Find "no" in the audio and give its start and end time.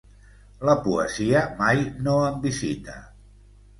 2.07-2.17